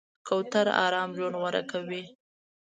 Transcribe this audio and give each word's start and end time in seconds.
کوتره 0.27 0.73
آرام 0.85 1.09
ژوند 1.17 1.35
غوره 1.41 1.61
کوي. 1.71 2.03